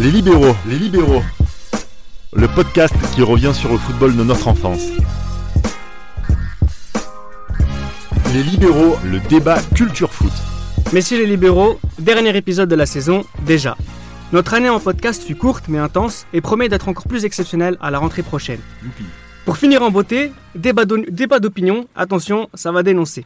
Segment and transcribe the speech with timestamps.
[0.00, 1.22] Les libéraux, les libéraux.
[2.34, 4.82] Le podcast qui revient sur le football de notre enfance.
[8.32, 10.32] Les libéraux, le débat culture foot.
[10.92, 13.76] Messieurs les libéraux, dernier épisode de la saison, déjà.
[14.32, 17.90] Notre année en podcast fut courte mais intense et promet d'être encore plus exceptionnelle à
[17.90, 18.60] la rentrée prochaine.
[19.46, 23.24] Pour finir en beauté, débat d'o- débat d'opinion, attention, ça va dénoncer.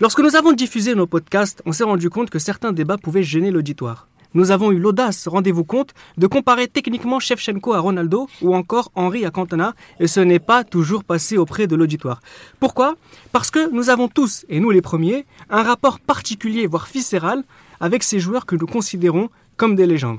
[0.00, 3.50] Lorsque nous avons diffusé nos podcasts, on s'est rendu compte que certains débats pouvaient gêner
[3.50, 4.06] l'auditoire.
[4.34, 9.24] Nous avons eu l'audace, rendez-vous compte, de comparer techniquement Shevchenko à Ronaldo ou encore Henry
[9.24, 12.20] à Cantona, et ce n'est pas toujours passé auprès de l'auditoire.
[12.60, 12.96] Pourquoi?
[13.32, 17.42] Parce que nous avons tous, et nous les premiers, un rapport particulier, voire viscéral,
[17.80, 20.18] avec ces joueurs que nous considérons comme des légendes.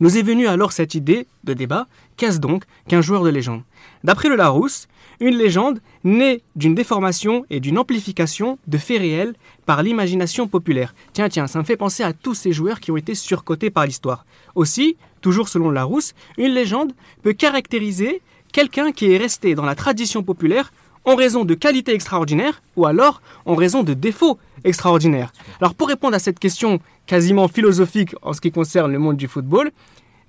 [0.00, 3.62] Nous est venue alors cette idée de débat, qu'est-ce donc qu'un joueur de légende?
[4.04, 4.88] D'après le Larousse,
[5.20, 9.34] une légende naît d'une déformation et d'une amplification de faits réels
[9.64, 10.94] par l'imagination populaire.
[11.12, 13.86] Tiens, tiens, ça me fait penser à tous ces joueurs qui ont été surcotés par
[13.86, 14.26] l'histoire.
[14.54, 16.92] Aussi, toujours selon Larousse, une légende
[17.22, 20.72] peut caractériser quelqu'un qui est resté dans la tradition populaire
[21.04, 25.32] en raison de qualités extraordinaires ou alors en raison de défauts extraordinaires.
[25.60, 29.28] Alors pour répondre à cette question quasiment philosophique en ce qui concerne le monde du
[29.28, 29.70] football,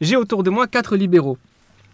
[0.01, 1.37] j'ai autour de moi quatre libéraux.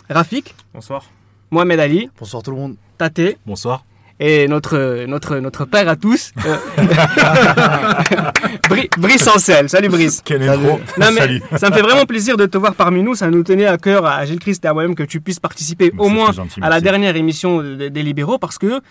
[0.10, 1.06] Rafik, Bonsoir.
[1.54, 2.76] Mohamed Ali, Bonsoir tout le monde.
[2.98, 3.86] Tate Bonsoir.
[4.20, 6.58] et notre, notre, notre père à tous, euh,
[8.70, 9.70] Bri- Brice Ancel.
[9.70, 10.22] Salut Brice.
[10.24, 10.80] Quel intro.
[11.00, 11.42] Non, mais Salut.
[11.58, 13.16] ça me fait vraiment plaisir de te voir parmi nous.
[13.16, 15.92] Ça nous tenait à cœur à Gilles Christ et à moi-même que tu puisses participer
[15.94, 16.84] Mais au moins gentil, à la merci.
[16.84, 18.82] dernière émission de- des libéraux parce que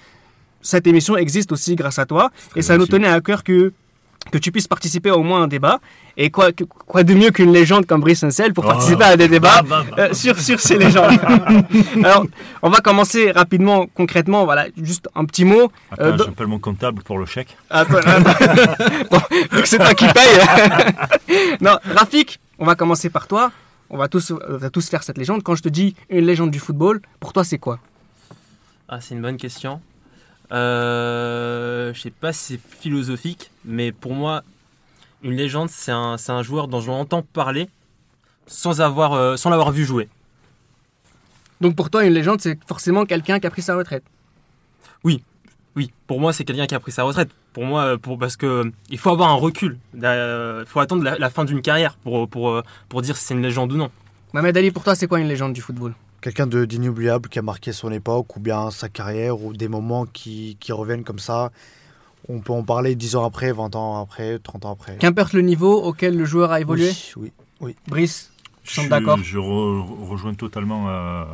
[0.61, 2.31] cette émission existe aussi grâce à toi.
[2.57, 3.73] et ça nous tenait à cœur que,
[4.31, 5.81] que tu puisses participer au moins à un débat.
[6.17, 8.69] Et quoi, de mieux qu'une légende comme Brice Ancel pour Oh.
[8.69, 10.03] participer à des débats Bah, bah, bah.
[10.03, 11.19] euh, sur, sur ces légendes.
[12.05, 12.27] Alors,
[12.63, 14.45] on va commencer rapidement, concrètement.
[14.45, 15.73] Voilà, juste un petit mot.
[15.91, 17.57] Attends, Euh, j'appelle mon comptable pour le chèque.
[17.71, 18.75] Attends, attends.
[19.11, 19.19] Bon,
[19.53, 21.57] vu que c'est toi qui paye.
[21.61, 23.51] non, Rafik, on va commencer par toi.
[23.91, 25.43] On va tous, on va tous faire cette légende.
[25.43, 27.79] Quand je te dis une légende du football, pour toi, c'est quoi?
[28.89, 29.81] Ah, c'est une bonne question.
[30.53, 34.43] Euh, je sais pas si c'est philosophique, mais pour moi,
[35.23, 37.69] une légende, c'est un, c'est un joueur dont je l'entends parler
[38.47, 40.09] sans avoir, euh, sans l'avoir vu jouer.
[41.61, 44.05] Donc pour toi, une légende, c'est forcément quelqu'un qui a pris sa retraite.
[45.75, 47.31] Oui, pour moi, c'est quelqu'un qui a pris sa retraite.
[47.55, 49.79] Pour moi, euh, pour, parce que euh, il faut avoir un recul.
[49.95, 53.41] Il faut attendre la, la fin d'une carrière pour, pour, pour dire si c'est une
[53.41, 53.91] légende ou non.
[54.35, 55.95] Mohamed Ali, pour toi, c'est quoi une légende du football?
[56.23, 60.07] Quelqu'un de- d'inoubliable qui a marqué son époque ou bien sa carrière ou des moments
[60.07, 61.51] qui, qui reviennent comme ça.
[62.29, 64.97] On peut en parler 10 ans après, 20 ans après, 30 ans après.
[64.99, 66.93] Qu'importe le niveau auquel le joueur a évolué.
[67.17, 67.75] Oui, oui.
[67.89, 68.31] Brice,
[68.63, 69.19] je suis d'accord?
[69.19, 71.25] Je re- rejoins totalement euh,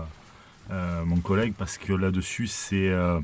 [0.71, 3.21] euh, mon collègue parce que là-dessus, c'est euh,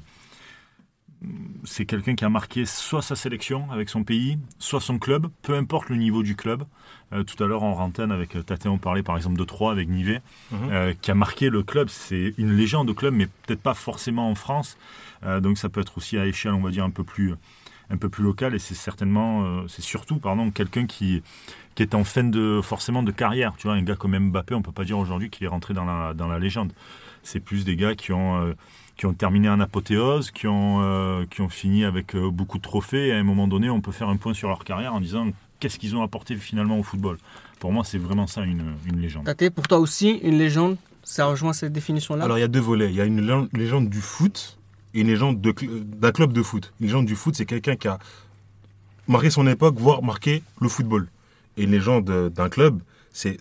[1.65, 5.55] c'est quelqu'un qui a marqué soit sa sélection avec son pays, soit son club, peu
[5.55, 6.65] importe le niveau du club.
[7.13, 9.89] Euh, tout à l'heure en rantaine avec Tate, on parlait par exemple de Troyes avec
[9.89, 10.21] Nivet,
[10.51, 10.59] Mhm.
[10.71, 11.89] euh, qui a marqué le club.
[11.89, 14.77] C'est une légende de club, mais peut-être pas forcément en France.
[15.25, 17.35] Euh, donc ça peut être aussi à échelle, on va dire, un peu plus,
[17.91, 18.55] un peu plus locale.
[18.55, 21.23] Et c'est certainement, euh, c'est surtout, pardon, quelqu'un qui,
[21.75, 23.55] qui est en fin de, forcément de carrière.
[23.57, 25.85] Tu vois, un gars comme Mbappé, on peut pas dire aujourd'hui qu'il est rentré dans
[25.85, 26.73] la, dans la légende.
[27.23, 28.53] C'est plus des gars qui ont, euh,
[28.97, 32.63] qui ont terminé en apothéose, qui ont, euh, qui ont fini avec euh, beaucoup de
[32.63, 33.09] trophées.
[33.09, 35.29] Et à un moment donné, on peut faire un point sur leur carrière en disant
[35.59, 37.19] qu'est-ce qu'ils ont apporté finalement au football?
[37.59, 39.25] Pour moi, c'est vraiment ça une, une légende.
[39.25, 42.25] Tate, pour toi aussi, une légende, ça rejoint cette définition-là?
[42.25, 42.91] Alors il y a deux volets.
[42.91, 44.59] Il y a une légende- du foot
[44.93, 46.73] et une légende d'un club de foot.
[46.81, 47.99] Une légende du foot, c'est quelqu'un qui a
[49.09, 51.09] marqué son époque, voire marqué le football.
[51.57, 52.81] Et une légende euh, d'un club,
[53.13, 53.39] c'est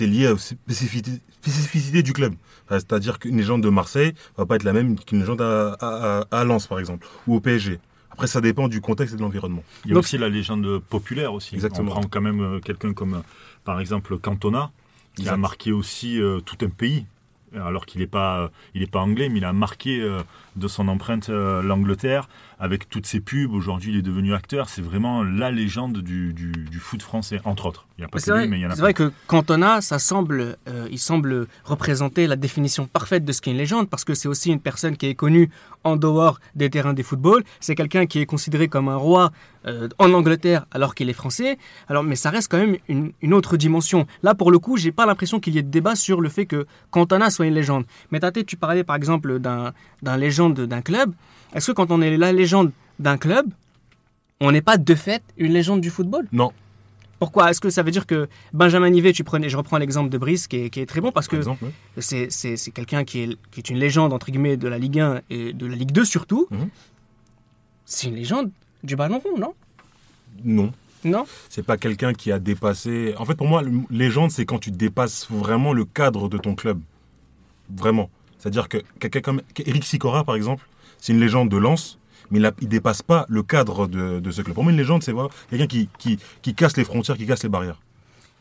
[0.00, 2.34] lié aux spécificités, spécificités du club.
[2.66, 6.20] Enfin, C'est-à-dire qu'une légende de Marseille va pas être la même qu'une légende à, à,
[6.20, 7.78] à- à Lens, par exemple, ou au PSG.
[8.10, 9.62] Après, ça dépend du contexte et de l'environnement.
[9.84, 11.54] Il y a Donc- aussi la légende populaire aussi.
[11.54, 11.88] Exactement.
[11.90, 13.20] On prend quand même euh, quelqu'un comme, euh,
[13.64, 14.70] par exemple, Cantona,
[15.16, 17.04] qui a marqué aussi euh, tout un pays.
[17.54, 20.20] Alors qu'il n'est pas, il est pas anglais, mais il a marqué euh,
[20.56, 23.52] de son empreinte euh, l'Angleterre avec toutes ses pubs.
[23.52, 24.68] Aujourd'hui, il est devenu acteur.
[24.68, 27.86] C'est vraiment la légende du, du- du foot français, entre autres.
[27.98, 28.82] Il n'y a pas C'est que vrai, lui, mais il y en a c'est plein.
[28.84, 33.50] vrai que Cantona, ça semble, euh, il semble représenter la définition parfaite de ce qu'est
[33.50, 35.50] une légende, parce que c'est aussi une personne qui est connue
[35.84, 37.44] en dehors des terrains du football.
[37.60, 39.32] C'est quelqu'un qui est considéré comme un roi
[39.66, 41.58] euh, en Angleterre alors qu'il est français.
[41.88, 44.06] Alors, mais ça reste quand même une, une autre dimension.
[44.22, 46.46] Là, pour le coup, j'ai pas l'impression qu'il y ait de débat sur le fait
[46.46, 47.84] que Cantona soit une légende.
[48.10, 51.12] Mais Tate, tu parlais par exemple d'un d'un légende d'un club.
[51.56, 53.46] Est-ce que quand on est la légende d'un club,
[54.40, 56.28] on n'est pas de fait une légende du football?
[56.30, 56.52] Non.
[57.18, 57.50] Pourquoi?
[57.50, 60.48] Est-ce que ça veut dire que Benjamin Nivet, tu prenais, je reprends l'exemple de Brice
[60.48, 61.56] qui est, qui est très bon parce Par que
[61.98, 65.54] c'est quelqu'un qui est, qui est une légende entre guillemets de la Ligue 1 et
[65.54, 66.46] de la Ligue 2 surtout.
[66.50, 66.68] Mhm.
[67.86, 68.50] C'est une légende
[68.84, 69.54] du ballon rond, non?
[70.44, 70.72] Non.
[71.04, 71.24] Non?
[71.48, 73.14] C'est pas quelqu'un qui a dépassé.
[73.16, 76.80] En fait, pour moi, légende, c'est quand tu dépasses vraiment le cadre de ton club.
[77.74, 78.10] Vraiment.
[78.38, 80.66] C'est-à-dire que quelqu'un comme Eric Sicora, par exemple,
[80.98, 81.98] c'est une légende de Lens,
[82.30, 84.54] mais il, il dépasse pas le cadre de, de ce club.
[84.54, 87.42] Pour moi, une légende, c'est voilà, quelqu'un qui, qui, qui casse les frontières, qui casse
[87.42, 87.80] les barrières.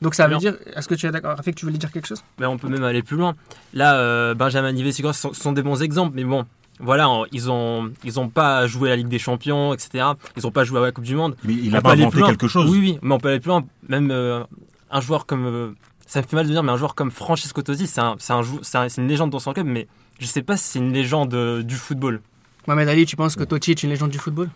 [0.01, 2.21] Donc ça veut dire, est-ce que tu es d'accord Rafik, tu voulais dire quelque chose?
[2.39, 3.33] Mais on peut même aller plus loin.
[3.73, 6.45] Là, euh, Benjamin Nivet, Sigor sont, sont des bons exemples, mais bon,
[6.81, 10.05] voilà, ils ont, ils ont pas joué la Ligue des Champions, etc.
[10.35, 11.37] Ils ont pas joué à la Coupe du Monde.
[11.45, 12.69] Mais il a pas inventé quelque chose.
[12.69, 13.63] Oui, oui, mais on peut aller plus loin.
[13.87, 14.43] Même euh,
[14.91, 15.71] un joueur comme, euh,
[16.05, 18.33] ça me fait mal de dire, mais un joueur comme Francesco Tosi, c'est un, c'est
[18.33, 19.87] un, un- une légende dans son club, mais
[20.19, 22.19] je sais pas si c'est une légende euh, du football.
[22.67, 24.49] Mohamed Ali, tu penses que Totti est une légende du football?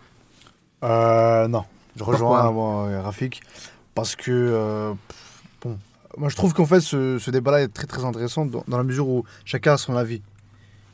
[0.82, 1.64] Euh, non,
[1.96, 3.42] je rejoins moi, euh, Rafik
[3.94, 4.92] parce que euh,
[5.62, 5.78] bon,
[6.16, 8.84] moi je trouve qu'en fait ce, ce débat-là est très très intéressant dans, dans la
[8.84, 10.22] mesure où chacun a son avis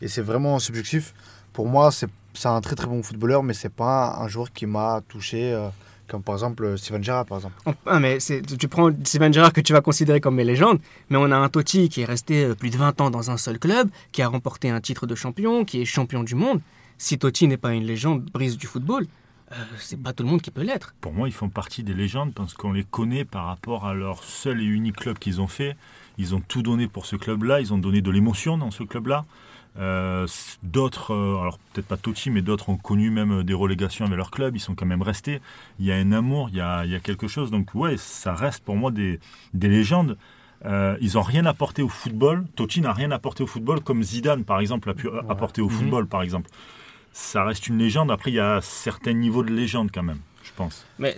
[0.02, 1.14] et c'est vraiment subjectif.
[1.52, 4.66] Pour moi, c'est c'est un très très bon footballeur, mais c'est pas un joueur qui
[4.66, 5.69] m'a touché euh,
[6.06, 7.54] comme par exemple Steven Gerrard par exemple.
[7.86, 11.30] Ah, mais tu prends Steven Gerrard que tu vas considérer comme mes légendes, mais on
[11.30, 14.20] a un Totti qui est resté plus de 20 ans dans un seul club, qui
[14.20, 16.60] a remporté un titre de champion, qui est champion du monde.
[16.98, 19.06] Si Totti n'est pas une légende brise du football,
[19.52, 20.94] euh, c'est pas tout le monde qui peut l'être.
[21.00, 24.25] Pour moi, ils font partie des légendes parce qu'on les connaît par rapport à leur
[24.25, 25.76] seul et unique club qu'ils ont fait.
[26.19, 29.25] Ils ont tout donné pour ce club-là, ils ont donné de l'émotion dans ce club-là.
[29.78, 30.26] Euh,
[30.62, 34.31] d'autres, euh, alors peut-être pas Totti, mais d'autres ont connu même des relégations avec leur
[34.31, 35.43] club, ils sont quand même restés.
[35.78, 37.50] Il y a un amour, il y a, il y a quelque chose.
[37.50, 39.20] Donc ouais, ça reste pour moi des,
[39.52, 40.16] des légendes.
[40.64, 42.46] Euh, ils n'ont rien apporté au football.
[42.56, 45.66] Totti n'a rien apporté au football comme Zidane, par exemple, a pu euh, apporter au
[45.69, 45.70] Mhm.
[45.72, 46.48] football, par exemple.
[47.18, 48.10] Ça reste une légende.
[48.10, 50.84] Après, il y a certains niveaux de légende quand même, je pense.
[50.98, 51.16] Mais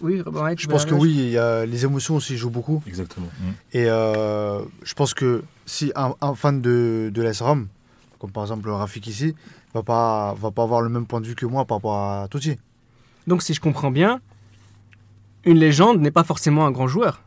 [0.00, 0.22] oui,
[0.56, 2.80] Je pense que oui, il y a, les émotions aussi jouent beaucoup.
[2.86, 3.26] Exactement.
[3.72, 7.32] Et euh, je pense que si un, un fan de, de
[8.20, 9.34] comme par exemple Rafik ici,
[9.74, 12.28] va pas, va pas avoir le même point de vue que moi par rapport à
[12.30, 12.56] Totti.
[13.26, 14.20] Donc si je comprends bien,
[15.44, 17.20] une légende n'est pas forcément un grand joueur.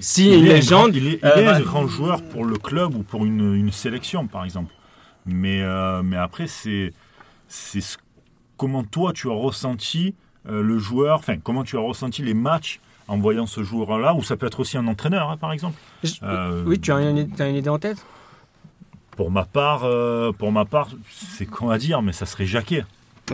[0.00, 1.86] Si Il une est un légende, grand- il est, il euh, est un bah- grand
[1.86, 4.74] joueur pour le club ou pour une, une sélection, par exemple.
[5.26, 6.92] Mais, euh, mais après, c'est
[7.48, 7.98] ce-
[8.56, 10.14] comment toi tu as ressenti
[10.48, 14.22] euh, le joueur, enfin comment tu as ressenti les matchs en voyant ce joueur-là, ou
[14.22, 15.78] ça peut être aussi un entraîneur, hein, par exemple.
[16.04, 18.04] je- Euh, oui, tu as une, tu as une idée en tête?
[19.16, 19.80] Pour ma part,
[20.38, 22.84] pour ma part, c'est con à dire, mais ça serait Jacquet.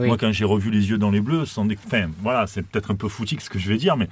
[0.00, 0.06] Oui.
[0.08, 2.90] Moi, quand j'ai revu les yeux dans les bleus, sans dé- enfin, voilà, c'est peut-être
[2.90, 4.08] un peu foutique ce que je vais dire, mais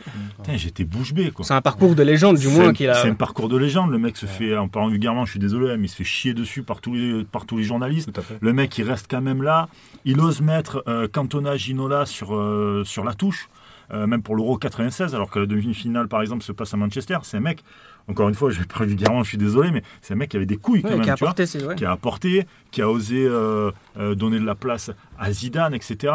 [0.56, 1.44] j'étais bouche bée, quoi.
[1.44, 2.94] C'est un parcours de légende, du moins, qu'il a.
[2.94, 3.90] C'est un parcours de légende.
[3.90, 6.34] Le mec se fait, en parlant vulgairement, je suis désolé, mais il se fait chier
[6.34, 8.10] dessus par tous les, par tous les journalistes.
[8.40, 9.68] Le mec, il reste quand même là.
[10.04, 13.48] Il ose mettre euh, Cantona, Ginola sur, euh, sur la touche,
[13.92, 17.18] euh, même pour l'Euro 96, alors que la demi-finale, par exemple, se passe à Manchester.
[17.22, 17.62] C'est un mec,
[18.08, 20.36] encore une fois, je vais parler vulgairement, je suis désolé, mais c'est un mec qui
[20.36, 22.82] avait des couilles quand Ouais, même, qui a tu vois apporté qui a apporté, qui
[22.82, 26.12] a osé euh, euh, donner de la place à Zidane, etc.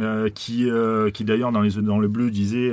[0.00, 2.72] euh, qui, euh, qui d'ailleurs dans, les, dans le bleu disait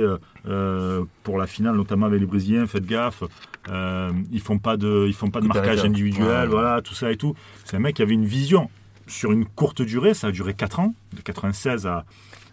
[1.22, 3.24] pour la finale, notamment avec les Brésiliens, faites gaffe,
[3.68, 6.46] euh, ils font pas de, ils font pas de marquage individuel, Ouais.
[6.46, 7.34] voilà, tout ça et tout.
[7.64, 8.70] C'est un mec qui avait une vision
[9.06, 12.04] sur une courte durée, ça a duré 4 ans, de 96 à,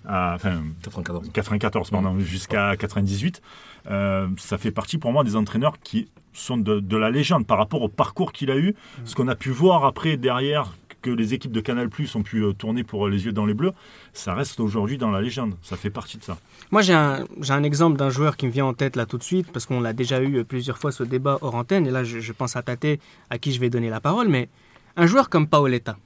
[0.08, 1.30] à enfin, 94.
[1.34, 3.42] 94 pardon, jusqu'à 98.
[3.90, 7.58] Euh, ça fait partie pour moi des entraîneurs qui sont de, de la légende par
[7.58, 8.76] rapport au parcours qu'il a eu.
[9.06, 12.44] Ce qu'on a pu voir après derrière que les équipes de Canal Plus ont pu
[12.44, 13.72] euh, tourner pour les yeux dans les bleus,
[14.14, 15.56] ça reste aujourd'hui dans la légende.
[15.62, 16.38] Ça fait partie de ça.
[16.72, 19.18] Moi, j'ai un, j'ai un exemple d'un joueur qui me vient en tête là tout
[19.18, 22.04] de suite, parce qu'on l'a déjà eu plusieurs fois ce débat hors antenne, et là,
[22.04, 24.50] je, je pense à Tate, à qui je vais donner la parole, mais
[24.96, 25.98] un joueur comme Paoletta.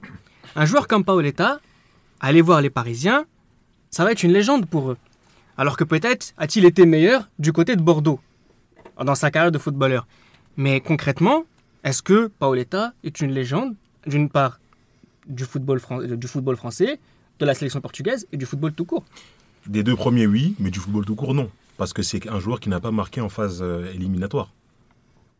[0.56, 1.58] Un joueur comme Paoletta,
[2.20, 3.24] aller voir les Parisiens,
[3.92, 4.96] ça va être une légende pour eux.
[5.58, 8.20] Alors que peut-être a-t-il été meilleur du côté de Bordeaux,
[8.98, 10.06] dans sa carrière de footballeur.
[10.56, 11.44] Mais concrètement,
[11.84, 13.74] est-ce que Paoletta est une légende,
[14.06, 14.58] d'une part,
[15.26, 16.98] du football, français,
[17.38, 19.04] de la sélection portugaise et du football tout court?
[19.66, 21.50] Des deux premiers, oui, mais du football tout court, non.
[21.76, 24.50] Parce que c'est un joueur qui n'a pas marqué en phase euh, éliminatoire.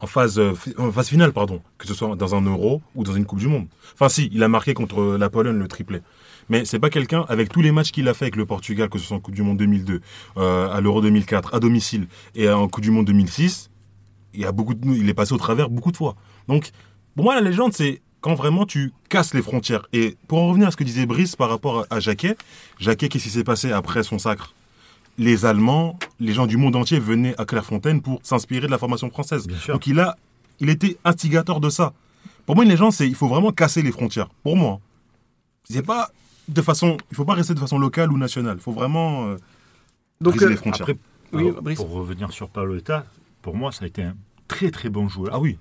[0.02, 1.62] En phase, euh, en phase finale, pardon.
[1.78, 3.68] Que ce soit dans un Euro ou dans une Coupe du Monde.
[3.94, 6.00] Enfin, si, il a marqué contre la Pologne le triplé.
[6.48, 8.98] Mais c'est pas quelqu'un, avec tous les matchs qu'il a fait avec le Portugal, que
[8.98, 10.00] ce soit en Coupe du Monde 2002,
[10.38, 13.70] euh, à l'Euro 2004, à domicile, et en Coupe du Monde 2006,
[14.34, 14.44] il,
[15.08, 16.16] est passé au travers beaucoup de fois.
[16.48, 16.70] Donc,
[17.14, 19.86] pour moi, la légende, c'est quand vraiment tu casses les frontières.
[19.92, 22.36] Et pour en revenir à ce que disait Brice par rapport à Jacquet,
[22.80, 24.52] Jacquet, qu'est-ce qui s'est passé après son sacre?
[25.18, 29.10] Les Allemands, les gens du monde entier venaient à Clairefontaine pour s'inspirer de la formation
[29.10, 29.46] française.
[29.46, 29.74] Bien sûr.
[29.74, 30.16] Donc il a,
[30.60, 31.92] il était instigateur de ça.
[32.46, 34.28] Pour moi, une légende, c'est il faut vraiment casser les frontières.
[34.42, 34.80] Pour moi,
[35.64, 36.10] c'est pas
[36.48, 38.56] de façon, il faut pas rester de façon locale ou nationale.
[38.58, 39.36] Il faut vraiment euh,
[40.20, 40.88] Donc, briser euh, les frontières.
[40.88, 40.98] Après,
[41.32, 41.76] Oui, alors, Brice.
[41.78, 43.06] pour revenir sur Paolo Eta,
[43.42, 44.16] pour moi, ça a été un
[44.48, 45.34] très très bon joueur.
[45.34, 45.58] ah oui,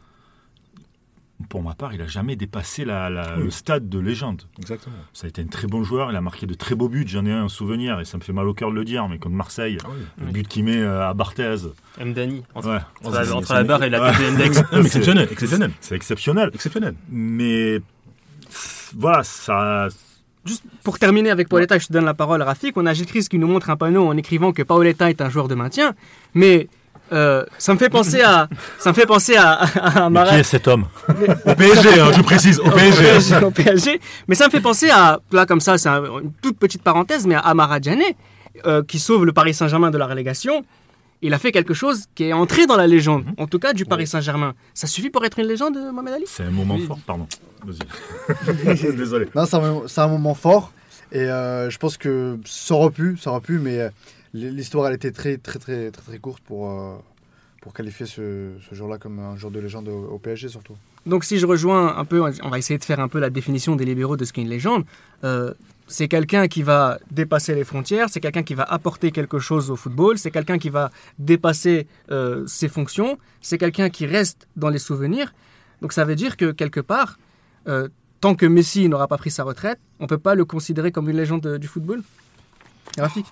[1.51, 4.43] pour ma part, il a jamais dépassé la, la- le stade de légende.
[4.57, 4.95] Exactement.
[5.13, 7.25] Ça a été un très bon joueur, il a marqué de très beaux buts, j'en
[7.25, 9.35] ai un souvenir, et ça me fait mal au cœur de le dire, mais contre
[9.35, 9.99] Marseille, Ah oui.
[10.19, 10.31] le Oui.
[10.31, 11.55] but qu'il met euh, à Barthez,
[12.03, 14.11] Mdani, entre, ouais, entre la, entre barre et la Ouais.
[14.37, 16.51] tête mais exceptionnel, exceptionnel, c'est exceptionnel.
[16.53, 16.95] exceptionnel.
[17.09, 17.81] Mais
[18.97, 19.87] voilà, ça,
[20.45, 22.75] Juste pour terminer avec Paoletta, je te donne la parole, Rafik.
[22.75, 25.29] On a Gilles Christ qui nous montre un panneau en écrivant que Paoletta est un
[25.29, 25.93] joueur de maintien.
[26.33, 26.67] Mais
[27.11, 28.47] euh, ça me fait penser à,
[28.79, 30.85] ça me fait penser à, à, à mais qui est cet homme
[31.45, 33.35] Au PSG, hein, je précise, au au PSG.
[33.43, 33.99] Au PSG.
[34.27, 37.27] Mais ça me fait penser à, là comme ça, c'est un- une toute petite parenthèse,
[37.27, 38.01] mais à Amara Djane,
[38.65, 40.63] euh, qui sauve le Paris Saint-Germain de la relégation.
[41.23, 43.85] Il a fait quelque chose qui est entré dans la légende, en tout cas du
[43.85, 44.53] Paris Saint-Germain.
[44.73, 46.23] Ça suffit pour être une légende, Mohamed Ali?
[46.27, 46.85] C'est un moment Oui.
[46.87, 47.27] fort, pardon.
[47.63, 48.91] Vas-y.
[48.95, 49.27] Désolé.
[49.35, 50.71] Non, c'est un, moment fort.
[51.11, 53.89] Et euh, je pense que ça aurait pu, ça aurait pu, mais euh,
[54.33, 56.95] l'histoire, elle était très, très, très, très, très courte pour, euh,
[57.61, 60.75] pour qualifier ce, ce jour-là comme un jour de légende au, PSG, surtout.
[61.05, 63.75] Donc si je rejoins un peu, on va essayer de faire un peu la définition
[63.75, 64.85] des libéraux de ce qu'est une légende.
[65.23, 65.53] Euh,
[65.87, 69.75] c'est quelqu'un qui va dépasser les frontières, c'est quelqu'un qui va apporter quelque chose au
[69.75, 74.79] football, c'est quelqu'un qui va dépasser euh, ses fonctions, c'est quelqu'un qui reste dans les
[74.79, 75.33] souvenirs.
[75.81, 77.17] Donc ça veut dire que quelque part,
[78.21, 81.09] tant que Messi n'aura pas pris sa retraite, on ne peut pas le considérer comme
[81.09, 82.03] une légende du football?
[82.97, 83.25] Rafik?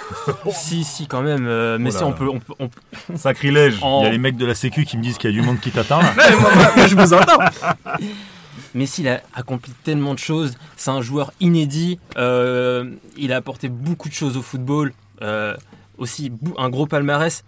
[0.52, 1.46] si, si, quand même.
[1.46, 2.16] euh, mais Oh là si, on là.
[2.16, 3.78] peut, on peut, on peut- Sacrilège.
[3.82, 5.44] Il y a les mecs de la Sécu qui me disent qu'il y a du
[5.46, 6.12] monde qui t'attend là.
[6.76, 7.38] Moi, je vous entends.
[8.74, 10.54] Messi il a accompli tellement de choses.
[10.76, 11.98] C'est un joueur inédit.
[12.16, 14.92] euh, il a apporté beaucoup de choses au football.
[15.22, 15.54] euh,
[15.98, 17.44] aussi bou- un gros palmarès.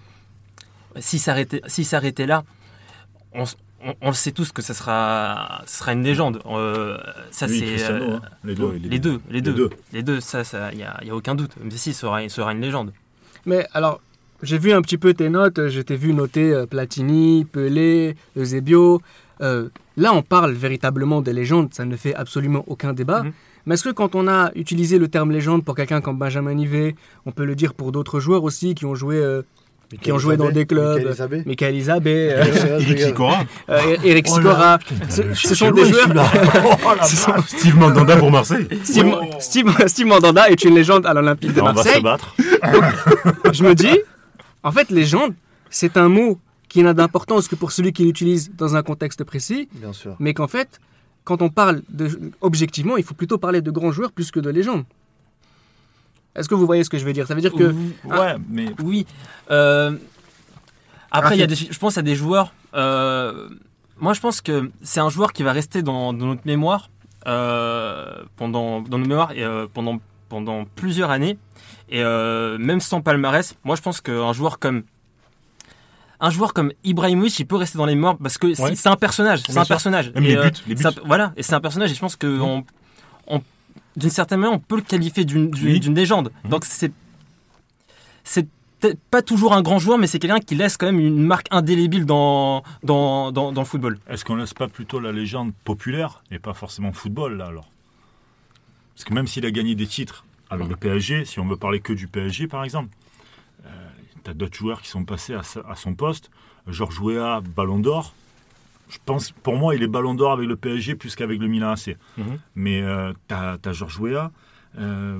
[1.00, 2.44] S'il s'arrêtait, s'il s'arrêtait là,
[3.32, 6.40] on, s- on- on le sait tous que ça sera, ça sera une légende.
[6.46, 6.96] Euh,
[7.30, 8.20] ça c'est euh, hein.
[8.44, 8.72] les deux.
[8.72, 9.70] les deux, les deux, deux.
[9.92, 10.20] les deux.
[10.20, 11.52] Ça, ça, y a, y a aucun doute.
[11.62, 12.92] Messi sera, sera une légende.
[13.46, 14.00] Mais alors,
[14.42, 19.00] j'ai vu un petit peu tes notes, je t'ai vu noter euh, Platini, Pelé, Eusebio.
[19.40, 23.22] Euh, là, on parle véritablement des légendes, ça ne fait absolument aucun débat.
[23.24, 23.32] Mhm.
[23.66, 26.94] Mais est-ce que quand on a utilisé le terme légende pour quelqu'un comme Benjamin Nivet,
[27.24, 29.42] on peut le dire pour d'autres joueurs aussi qui ont joué, euh,
[30.00, 30.96] Qui ont joué dans des clubs.
[30.98, 31.42] Michael Isabé.
[31.46, 36.08] Michael Isabé, euh, Eric Sikora, euh, Eric Oh là, Sikora, ce, ce sont des joueurs.
[37.04, 38.66] Sont- Steve Mandanda pour Marseille.
[38.82, 42.02] Steve, Steve- Steve Mandanda est une légende à l'Olympique de On va se Marseille.
[42.02, 42.34] battre.
[43.52, 43.98] je me dis,
[44.62, 45.34] en fait, légende,
[45.70, 46.38] c'est un mot
[46.68, 50.16] qui n'a d'importance que pour celui qui l'utilise dans un contexte précis, Bien sûr.
[50.18, 50.80] mais qu'en fait,
[51.24, 52.08] quand on parle de,
[52.40, 54.84] objectivement, il faut plutôt parler de grands joueurs plus que de légendes.
[56.36, 57.26] Est-ce que vous voyez ce que je veux dire?
[57.26, 57.74] Ça veut dire que
[58.04, 59.06] Ouais, mais Oui.
[59.50, 59.96] euh,
[61.10, 62.52] après, il y a des, je pense à des joueurs.
[62.74, 63.48] euh,
[63.98, 66.90] moi, je pense que c'est un joueur qui va rester dans, dans notre mémoire
[67.28, 69.98] euh, pendant dans nos mémoires et, pendant
[70.28, 71.38] pendant plusieurs années.
[71.88, 74.82] Et même sans palmarès, moi, je pense qu'un joueur comme
[76.20, 78.74] un joueur comme Ibrahimovic, il peut rester dans les mémoires parce que c'est- Ouais.
[78.74, 79.40] c'est un personnage.
[79.46, 79.68] C'est un sûr.
[79.74, 80.10] personnage.
[80.14, 80.84] Même Et, les buts, les buts.
[81.04, 81.90] voilà, et c'est un personnage.
[81.92, 82.64] Et je pense que on-
[83.26, 83.42] on-
[83.96, 85.80] d'une certaine manière, on peut le qualifier d'une Oui.
[85.80, 86.32] légende.
[86.44, 86.50] Mhm.
[86.50, 86.92] Donc c'est
[88.24, 88.46] c'est
[88.80, 91.46] peut-être pas toujours un grand joueur, mais c'est quelqu'un qui laisse quand même une marque
[91.50, 93.98] indélébile dans, dans, dans, dans le football.
[94.08, 97.68] est-ce qu'on laisse pas plutôt la légende populaire et pas forcément football là alors?
[98.94, 101.80] Parce que même s'il a gagné des titres avec le PSG, si on veut parler
[101.80, 102.90] que du PSG par exemple,
[103.66, 103.68] euh,
[104.24, 106.30] tu as d'autres joueurs qui sont passés à, sa- à son poste.
[106.66, 108.14] Georges Weah, Ballon d'Or.
[108.94, 111.70] Je pense, pour moi, il est Ballon d'Or avec le PSG plus qu'avec le Milan
[111.72, 111.96] AC.
[112.16, 112.38] Mhm.
[112.54, 112.82] Mais
[113.28, 114.30] tu as, Georges Weah.
[114.78, 115.18] euh,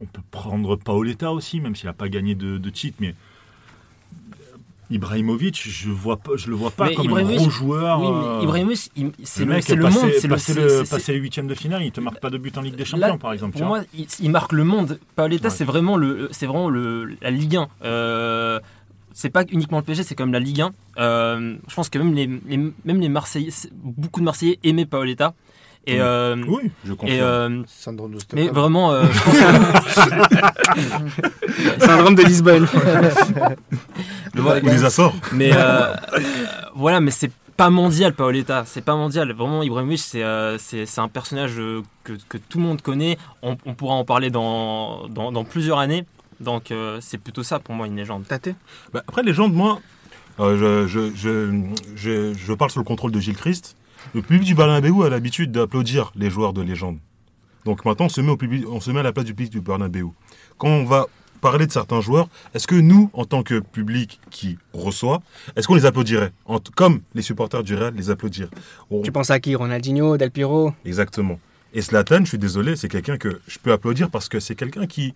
[0.00, 2.96] on peut prendre Paoletta aussi, même s'il n'a pas gagné de, de titre.
[3.00, 3.14] Mais
[4.90, 8.00] Ibrahimovic, je vois pas, je le vois pas Mais comme un gros joueur.
[8.00, 8.78] oui, euh, mais Ibrahimovic,
[9.24, 10.10] c'est le le, le monde.
[10.18, 12.74] C'est le, passé les huitièmes de finale, il te marque pas de but en Ligue
[12.74, 13.56] des Champions, Là, par exemple.
[13.56, 14.98] Pour moi, il, il marque le monde.
[15.16, 15.54] Paoletta, Ouais.
[15.54, 17.68] c'est vraiment, le, c'est vraiment le, la Ligue 1.
[17.84, 18.60] Euh,
[19.14, 20.70] c'est pas uniquement le PSG, c'est comme la Ligue 1.
[20.98, 25.34] Euh, je pense que même les, les- même les Marseillais, beaucoup de Marseillais aimaient Paoletta.
[25.84, 25.98] Et, Oui.
[26.00, 27.18] euh, oui, je confirme.
[27.18, 28.48] et euh, Syndrome de mais Stockholm.
[28.54, 29.02] vraiment, euh,
[31.78, 32.66] syndrome de Lisbonne.
[34.34, 35.14] voilà, Ou les Açores.
[35.32, 35.94] Mais euh, euh,
[36.74, 38.64] voilà, mais c'est pas mondial, Paoletta.
[38.66, 39.32] C'est pas mondial.
[39.32, 43.18] Vraiment, Ibrahimovic, c'est euh, c'est c'est un personnage euh, que, que tout le monde connaît.
[43.42, 46.04] On, on pourra en parler dans, dans, dans plusieurs années.
[46.42, 48.26] Donc, euh, c'est plutôt ça pour moi une légende.
[48.26, 48.50] Tate
[48.92, 49.80] Bah, après, légende, moi,
[50.40, 51.64] euh, je, je, je,
[51.96, 53.76] je, je parle sous le contrôle de Gilles Christ.
[54.14, 56.98] Le public du Bernabeu a l'habitude d'applaudir les joueurs de légende.
[57.64, 59.52] Donc maintenant, on se, met au public, on se met à la place du public
[59.52, 60.06] du Bernabeu.
[60.58, 61.06] Quand on va
[61.40, 65.22] parler de certains joueurs, est-ce que nous, en tant que public qui reçoit,
[65.54, 66.32] est-ce qu'on les applaudirait?
[66.46, 68.48] En t- Comme les supporters du Real les applaudiraient.
[68.90, 69.54] On- Tu penses à qui?
[69.54, 70.72] Ronaldinho, Del Piero?
[70.84, 71.38] Exactement.
[71.72, 74.86] Et Zlatan, je suis désolé, c'est quelqu'un que je peux applaudir parce que c'est quelqu'un
[74.86, 75.14] qui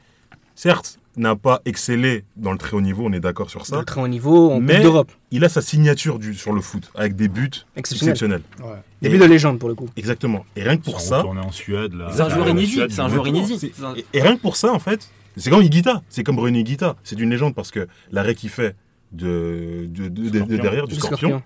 [0.54, 3.78] certes, n'a pas excellé dans le très haut niveau, on est d'accord sur ça.
[3.78, 5.10] Le très haut niveau, en Mais- d'Europe.
[5.30, 8.12] Il a sa signature du, sur le foot, avec des buts Exceptionnel.
[8.12, 8.42] exceptionnels.
[8.62, 8.78] Ouais.
[9.02, 9.88] Début Et- de légende pour le coup.
[9.96, 10.44] Exactement.
[10.56, 11.94] Et rien que pour ça, retournés en Suède.
[11.94, 12.80] Là, C'est un joueur inédit.
[12.90, 13.72] C'est un joueur inédit.
[14.12, 16.02] et, rien que pour ça, en fait, c'est comme Higuita.
[16.08, 16.96] C'est comme René Higuita.
[17.04, 18.74] C'est une légende parce que l'arrêt qu'il fait
[19.12, 20.62] de, de, de- de- de Scorpion.
[20.62, 21.42] derrière, du Du scorpion, Scorpion.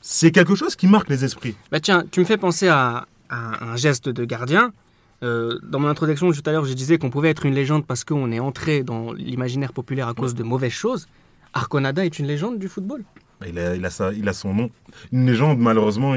[0.00, 1.54] c'est quelque chose qui marque les esprits.
[1.72, 4.72] Bah tiens, tu me fais penser à, à un geste de gardien.
[5.22, 8.04] Euh, dans mon introduction tout à l'heure, je disais qu'on pouvait être une légende parce
[8.04, 11.08] qu'on est entré dans l'imaginaire populaire à cause de mauvaises choses.
[11.54, 13.02] Arconada est une légende du football.
[13.46, 14.70] Il a, il a, sa- il a son nom.
[15.12, 16.14] Une légende, malheureusement,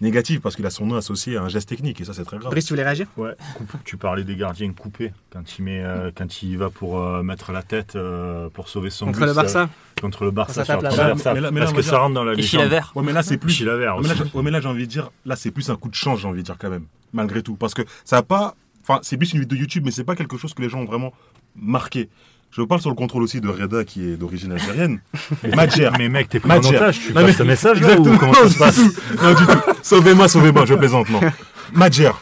[0.00, 2.38] négative parce qu'il a son nom associé à un geste technique et ça, c'est très
[2.38, 2.50] grave.
[2.50, 3.06] Brice, tu voulais réagir?
[3.16, 5.12] Ouais, coupe- tu parlais des gardiens coupés.
[5.30, 8.90] Quand il, met, euh, quand il va pour euh, mettre la tête euh, pour sauver
[8.90, 9.68] son Contre le ça- Barça
[10.00, 10.64] contre le Barça.
[10.64, 11.34] Ça sur la transversale.
[11.34, 12.92] Mais là- mais là, on que ça rentre dans la Et légende Chilavert.
[12.94, 13.50] Ouais, mais là, c'est plus.
[13.52, 15.76] Chilavert Ouais, mais là, ouais, mais là, j'ai envie de dire, là, c'est plus un
[15.76, 17.56] coup de chance, j'ai envie de dire quand même, malgré tout.
[17.56, 18.54] Parce que ça a pas.
[18.82, 20.84] Enfin, c'est plus une vidéo YouTube, mais c'est pas quelque chose que les gens ont
[20.86, 21.12] vraiment
[21.56, 22.08] marqué.
[22.50, 25.00] Je parle sur le contrôle aussi de Reda, qui est d'origine algérienne.
[25.54, 25.90] Madjer.
[25.98, 26.98] Mais mec, t'es pris en otage.
[26.98, 28.14] Tu Non, mais- un message là Exactement.
[28.14, 28.78] ou comment ça se passe.
[29.22, 29.58] Non, du tout.
[29.82, 31.20] Sauvez-moi, sauvez-moi, je plaisante, non.
[31.74, 32.12] Madjer.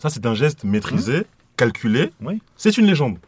[0.00, 1.22] Ça, c'est un geste maîtrisé,
[1.56, 2.10] calculé.
[2.20, 2.42] Oui.
[2.56, 3.18] C'est une légende.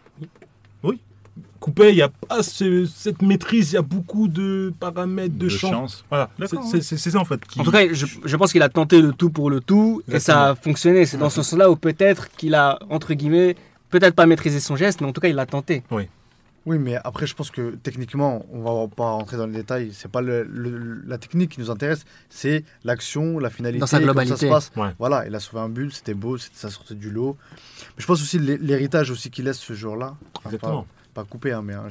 [1.67, 1.73] Oui.
[1.73, 5.45] Coupé, il n'y a pas ce- cette maîtrise, il y a beaucoup de paramètres, de,
[5.45, 5.71] De chance.
[5.71, 6.05] chance.
[6.11, 7.45] Voilà, D'accord, c'est ça en fait.
[7.47, 10.03] qui- En tout cas, je, je pense qu'il a tenté le tout pour le tout
[10.11, 11.07] et ça a fonctionné.
[11.07, 13.57] C'est dans ce sens-là où peut-être qu'il a, entre guillemets,
[13.91, 15.83] peut-être pas maîtrisé son geste, mais en tout cas, il l'a tenté.
[16.67, 19.91] Oui, mais après, je pense que techniquement, on va pas rentrer dans les détails.
[19.93, 23.99] C'est pas le- le- la technique qui nous intéresse, c'est l'action, la finalité, Dans sa
[23.99, 24.37] comment globalité.
[24.37, 24.73] ça se passe.
[24.75, 24.89] Ouais.
[24.99, 27.37] Voilà, il a sauvé un but, c'était beau, c'était ça sortait du lot.
[27.97, 30.15] Mais je pense aussi l'hé- l'héritage aussi qu'il laisse ce jour-là.
[30.47, 30.87] Exactement.
[31.15, 31.89] Pas coupé, hein, mais un,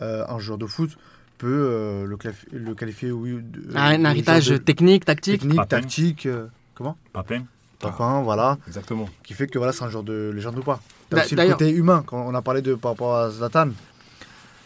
[0.00, 0.90] euh, un joueur de foot
[1.38, 2.16] peut euh, le,
[2.58, 5.40] le qualifier, oui, de, Un, héritage de- technique, tactique.
[5.40, 5.80] technique, Papin.
[5.80, 6.26] tactique.
[6.26, 7.44] euh, comment Papin.
[7.78, 9.08] Papin, voilà, Exactement.
[9.24, 10.80] qui fait que voilà, c'est un joueur de légende ou pas.
[11.10, 13.70] T'as D'a- aussi le côté humain, quand on a parlé de par rapport à Zlatan.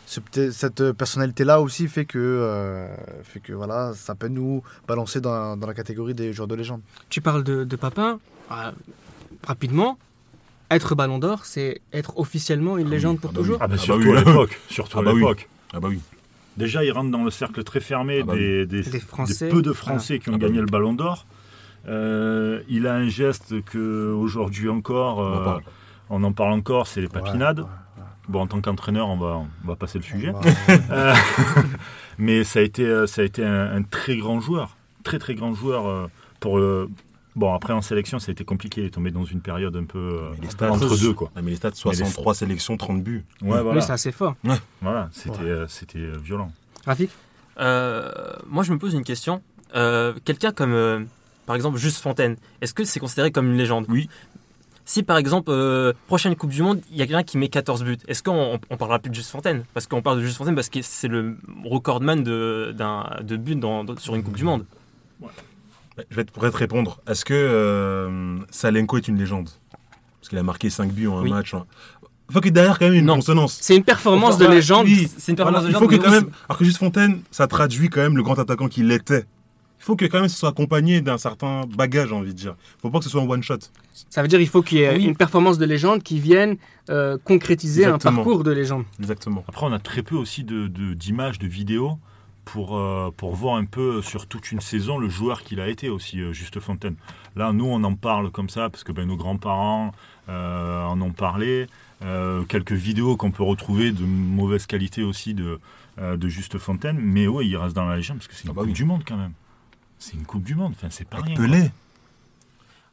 [0.06, 2.94] Cette personnalité-là aussi fait que, euh,
[3.25, 6.80] fait que voilà, ça peut nous balancer dans, dans la catégorie des joueurs de légende.
[7.08, 8.20] Tu parles de, de Papin.
[8.52, 8.70] euh,
[9.44, 9.99] rapidement,
[10.70, 13.58] être ballon d'or, c'est être officiellement une légende pour ah bah toujours.
[13.61, 14.16] Ah bah Ah bah surtout oui.
[14.16, 14.61] à l'époque.
[14.68, 15.20] Surtout Ah à bah oui.
[15.20, 15.49] l'époque.
[15.73, 16.00] Ah bah oui.
[16.56, 19.46] Déjà, il rentre dans le cercle très fermé Ah bah des, des, Des Français.
[19.46, 20.64] des peu de Français qui ont Ah bah gagné oui.
[20.66, 21.26] le Ballon d'Or.
[21.88, 25.62] Euh, il a un geste que aujourd'hui encore, On en euh, parle.
[26.10, 27.60] on en parle encore, c'est les papinades.
[27.60, 30.32] Ouais, ouais, Bon, en tant qu'entraîneur, on va, on va passer le sujet.
[30.91, 31.14] Euh,
[32.19, 35.34] mais ça a été, euh, ça a été un, un très grand joueur, très très
[35.34, 36.06] grand joueur euh,
[36.41, 36.58] pour.
[36.58, 36.91] euh,
[37.36, 38.80] bon, après en sélection, ça a été compliqué.
[38.80, 41.30] Il est tombé dans une période un peu euh, Mais les stats- entre deux, quoi.
[41.36, 43.25] Mais les stats, Mais les- 63 sélections, 30 buts.
[43.42, 43.80] Ouais, Oui, voilà.
[43.80, 44.34] c'est assez fort.
[44.82, 46.50] voilà, c'était, euh, euh, violent.
[46.84, 47.10] Rafik
[47.58, 48.10] Euh,
[48.49, 49.40] moi, je me pose une question.
[49.75, 51.00] Euh, Quelqu'un comme, euh,
[51.46, 53.86] par exemple, Juste Fontaine, est-ce que c'est considéré comme une légende?
[53.88, 54.08] Oui.
[54.84, 57.82] Si, par exemple, euh, prochaine Coupe du Monde, il y a quelqu'un qui met 14
[57.82, 59.64] buts, est-ce qu'on on, parlera plus de Juste Fontaine?
[59.75, 63.56] Parce qu'on parle de Juste Fontaine parce que c'est le recordman de, d'un- de buts
[63.56, 64.64] dans, dans- sur une Coupe du Monde.
[66.11, 67.00] Je vais te, répondre.
[67.09, 69.49] Est-ce que euh, Salenko est une légende?
[70.21, 71.30] Parce qu'il a marqué 5 buts en un Oui.
[71.30, 71.54] match.
[71.54, 71.65] hein.
[72.28, 73.15] Il faut que derrière, quand même, une Non.
[73.17, 73.59] consonance.
[73.63, 74.87] C'est une performance de légende.
[74.87, 75.09] oui.
[75.17, 77.21] C'est une performance Voilà, de il légende, faut que quand même, alors que juste Fontaine,
[77.30, 79.25] ça traduit quand même le grand attaquant qu'il était.
[79.78, 82.56] Il faut que quand même ce soit accompagné d'un certain bagage, j'ai envie de dire.
[82.78, 83.59] Il faut pas que ce soit un one shot.
[84.11, 85.04] Ça veut dire qu'il faut qu'il y ait Oui.
[85.04, 86.56] une performance de légende qui vienne
[86.91, 88.13] euh, concrétiser Exactement.
[88.13, 88.85] un parcours de légende.
[88.99, 89.45] Exactement.
[89.47, 91.99] Après, on a très peu aussi de, de- d'images, de vidéos
[92.47, 95.89] pour, euh, pour voir un peu sur toute une saison le joueur qu'il a été
[95.91, 96.95] aussi, euh, Juste Fontaine.
[97.35, 99.93] Là, nous, on en parle comme ça parce que ben, nos grands-parents
[100.30, 101.67] euh, en ont parlé.
[102.49, 105.59] Quelques vidéos qu'on peut retrouver de mauvaise qualité aussi de,
[105.99, 106.99] de Juste Fontaine.
[107.00, 108.75] Mais oui, il reste dans la légende parce que c'est une Ah bah Coupe oui.
[108.75, 109.32] du Monde quand même.
[109.99, 111.35] C'est une Coupe du Monde, enfin, c'est pas rien.
[111.35, 111.47] quoi.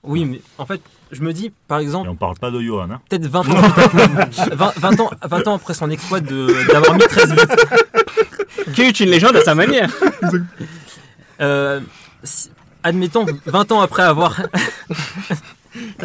[0.04, 2.90] Oui, mais en fait, je me dis, par Et exemple, on parle pas de Johan.
[2.92, 3.02] Hein.
[3.10, 6.96] peut-être 20 ans, plus tard- 20, 20 ans, 20 ans après son exploit de- d'avoir
[6.96, 9.90] mis 13 buts, Qui est une légende à sa manière.
[11.42, 11.80] euh,
[12.24, 12.50] si-
[12.84, 14.42] admettons 20 ans après avoir.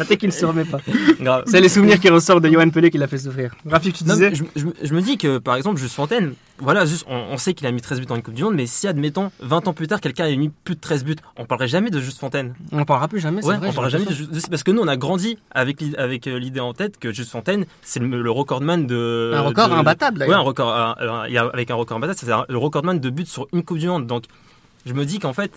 [0.07, 0.79] T'as qu'il ne se remet pas.
[1.45, 3.53] C'est les souvenirs qui ressortent de Johan Pelé qui l'a fait souffrir.
[3.65, 6.85] Rafik, tu Non, disais je, je- je me dis que par exemple, Juste Fontaine, voilà,
[6.85, 8.65] juste, on, on sait qu'il a mis 13 buts dans une Coupe du Monde, mais
[8.67, 11.67] si admettons 20 ans plus tard, quelqu'un a mis plus de 13 buts, on parlerait
[11.67, 12.53] jamais de Juste Fontaine.
[12.71, 13.69] On en parlera plus jamais, c'est Ouais, vrai.
[13.69, 16.97] on parlera jamais de Parce que nous, on a grandi avec, euh, l'idée en tête
[16.99, 19.31] que Juste Fontaine, c'est le, le recordman de.
[19.35, 20.43] Un record de- imbattable Ouais, un d'ailleurs.
[20.45, 20.73] record,
[21.53, 24.07] avec un record imbattable, c'est le recordman de buts sur une Coupe du Monde.
[24.07, 24.23] Donc,
[24.85, 25.51] je me dis qu'en fait,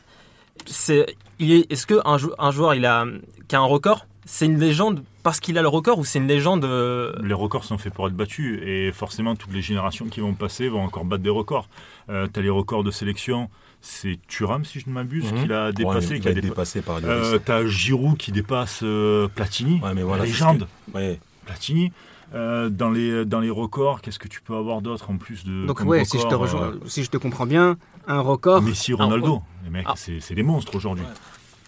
[0.67, 3.05] c'est, est, est-ce qu'un jou- un joueur il a,
[3.49, 6.27] qui a un record, c'est une légende parce qu'il a le record ou c'est une
[6.29, 6.65] légende.
[6.65, 10.35] euh, Les records sont faits pour être battus et forcément toutes les générations qui vont
[10.35, 11.69] passer vont encore battre des records.
[12.09, 15.41] Euh, tu as les records de sélection, c'est Thuram si je ne m'abuse Mhm.
[15.43, 16.09] qui l'a dépassé.
[16.11, 17.41] Ouais, il qui a dépa- dépassé par Euh, Lloris.
[17.45, 20.67] T'as Giroud qui dépasse euh, Platini, Ouais, mais voilà, la légende.
[20.89, 21.21] ce que- Ouais.
[21.47, 21.93] Platini.
[22.35, 25.67] Euh, dans, les, dans les records, qu'est-ce que tu peux avoir d'autre en plus de.
[25.67, 28.63] Donc ouais, si je, te record, rejoins- euh, si je te comprends bien, un record,
[28.63, 29.43] Messi, Ronaldo.
[29.65, 29.93] Les mecs, Ah.
[29.97, 31.05] c'est c'est des monstres aujourd'hui.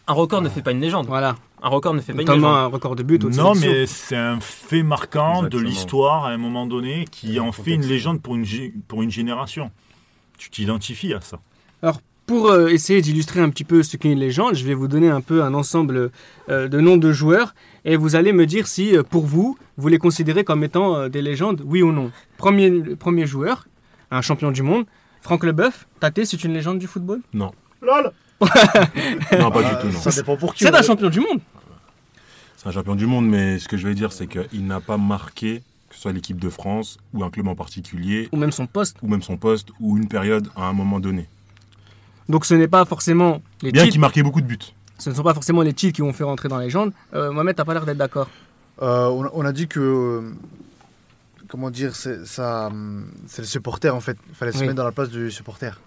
[0.07, 1.07] Un record ne fait pas une légende.
[1.07, 2.45] voilà, Un record ne fait pas une légende.
[2.45, 3.25] un record de but.
[3.25, 7.53] au-dessus Non, mais c'est un fait marquant de l'histoire à un moment donné qui en
[7.53, 8.45] fait une légende pour une,
[8.87, 9.71] pour une génération.
[10.37, 11.39] Tu t'identifies à ça.
[12.27, 15.11] Pour euh, essayer d'illustrer un petit peu ce qu'est une légende, je vais vous donner
[15.11, 16.11] un peu un ensemble
[16.49, 19.89] euh, de noms de joueurs et vous allez me dire si, euh, pour vous, vous
[19.89, 22.11] les considérez comme étant euh, des légendes, oui ou non.
[22.39, 23.67] Premier, premier joueur,
[24.11, 24.87] un champion du monde,
[25.21, 25.87] Franck Leboeuf.
[26.01, 27.21] Tate, c'est une légende du football?
[27.35, 27.53] Non.
[27.83, 30.01] Lol Non, pas Ah, du tout, non.
[30.01, 30.65] Ça dépend pour qui.
[30.65, 30.79] C'est ouais.
[30.79, 31.41] un champion du monde.
[32.57, 34.97] C'est un champion du monde, mais ce que je vais dire, c'est qu'il n'a pas
[34.97, 38.67] marqué, que ce soit l'équipe de France, ou un club en particulier, Ou même son
[38.67, 38.97] poste.
[39.03, 41.29] ou même son poste, ou une période à un moment donné.
[42.29, 44.59] Donc ce n'est pas forcément les Bien qu'il marquait beaucoup de buts.
[44.99, 46.93] Ce ne sont pas forcément les titres qui vont faire rentrer dans la légende.
[47.13, 48.31] Euh, Mohamed, t'as pas l'air d'être d'accord.
[48.81, 49.81] Euh, on, a, on a dit que.
[49.81, 50.31] euh,
[51.49, 54.17] comment dire C'est ça, hum, c'est le supporter en fait.
[54.31, 55.79] Il fallait se mettre dans la place du supporter.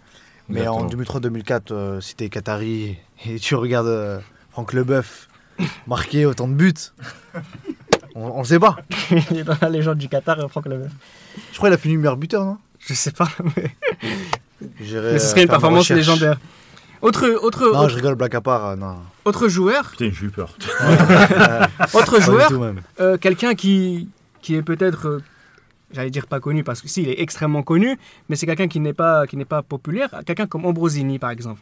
[0.49, 1.19] Mais en Exactement.
[1.19, 4.19] 2003-2004, euh, si t'es Qatari et tu regardes euh,
[4.51, 5.27] Franck Leboeuf
[5.87, 6.73] marquer autant de buts,
[8.15, 8.77] on, on le sait pas.
[9.31, 10.91] Il est dans la légende du Qatar, Franck Leboeuf.
[11.51, 12.57] Je crois qu'il a fini meilleur buteur, non?
[12.79, 13.71] Je sais pas, mais,
[14.61, 15.97] mais ce euh, serait une ma performance recherche.
[15.99, 16.39] légendaire.
[17.01, 18.65] Autre, autre, Non, autre, je rigole, blague à part.
[18.67, 18.97] euh, non.
[19.25, 20.55] autre joueur, Putain, j'ai eu peur.
[21.93, 22.49] autre joueur,
[22.99, 24.09] euh, quelqu'un qui,
[24.41, 25.23] qui est peut-être, euh,
[25.91, 27.97] j'allais dire pas connu parce que si, il est extrêmement connu,
[28.29, 31.61] mais c'est quelqu'un qui n'est pas, qui n'est pas populaire, quelqu'un comme Ambrosini par exemple.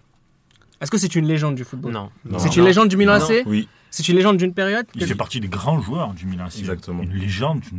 [0.81, 1.93] Est-ce que c'est une légende du football?
[1.93, 2.09] Non.
[2.25, 2.37] Non.
[2.39, 3.13] C'est une légende du Milan.
[3.13, 4.85] AC Oui, C'est une légende d'une période?
[4.93, 6.45] Il fait partie des grands joueurs du Milan.
[6.47, 6.59] AC.
[6.59, 7.01] Exactement.
[7.01, 7.75] Une légende, je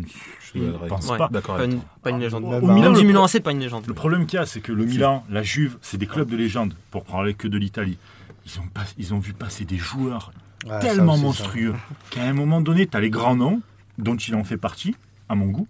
[0.58, 1.18] ne je pense Ouais.
[1.18, 1.28] pas.
[1.30, 1.64] d'accord Pas
[2.02, 2.44] pas une légende.
[2.44, 3.84] Au un- Milan, du pro- Milan AC, pas une légende.
[3.86, 6.36] Le problème qu'il y a, c'est que le Milan, la Juve, c'est des clubs de
[6.36, 7.98] légende, pour parler que de l'Italie.
[8.46, 10.32] Ils ont, pas- ils ont vu passer des joueurs
[10.64, 11.74] Ouais, ça tellement monstrueux
[12.10, 13.60] qu'à un moment donné, tu as les grands noms,
[13.98, 14.96] dont il en fait partie,
[15.28, 15.68] à mon goût.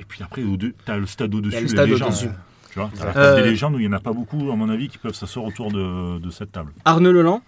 [0.00, 2.08] Et puis après, tu as le stade au-dessus, le stade légendes.
[2.08, 2.28] au-dessus.
[2.72, 4.56] Tu vois, la table Euh, des légendes où il n'y en a pas beaucoup, à
[4.56, 6.72] mon avis, qui peuvent s'asseoir autour de, de cette table.
[6.84, 7.42] Arnaud Leland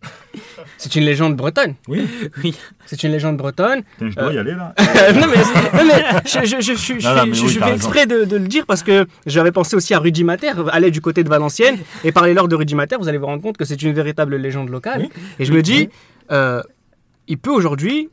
[0.76, 1.74] C'est une légende bretonne.
[1.88, 2.06] Oui,
[2.44, 2.54] Oui.
[2.86, 3.82] C'est une légende bretonne.
[3.98, 4.72] Putain, je dois y aller là.
[4.78, 5.42] non mais,
[5.82, 8.84] non, mais je, je, je, Non, fais- mais oui, exprès de, de le dire parce
[8.84, 12.46] que j'avais pensé aussi à Rudy Mater, aller du côté de Valenciennes et parler lors
[12.46, 15.08] de Rudy Mater, vous allez vous rendre compte que c'est une véritable légende locale.
[15.40, 15.88] Et je me dis,
[16.30, 16.62] euh,
[17.26, 18.08] il peut aujourd'hui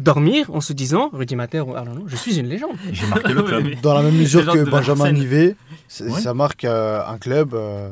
[0.00, 2.76] dormir en se disant, Rudy Mater ou Arnaud, je suis une légende.
[2.92, 3.80] J'ai marqué le club.
[3.82, 5.12] Dans la même mesure que Benjamin.
[5.12, 5.56] Nivet,
[6.00, 6.20] Ouais.
[6.20, 7.52] ça marque euh, un club.
[7.54, 7.90] euh,